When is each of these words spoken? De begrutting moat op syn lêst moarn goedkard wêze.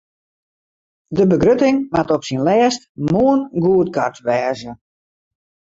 De 1.17 1.25
begrutting 1.31 1.77
moat 1.93 2.13
op 2.15 2.23
syn 2.27 2.41
lêst 2.47 2.81
moarn 3.11 3.41
goedkard 3.63 4.15
wêze. 4.27 4.71